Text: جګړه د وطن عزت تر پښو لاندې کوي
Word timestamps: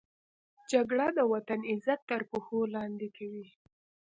جګړه 0.71 1.07
د 1.17 1.19
وطن 1.33 1.59
عزت 1.71 1.99
تر 2.09 2.21
پښو 2.31 2.59
لاندې 2.75 3.07
کوي 3.17 3.47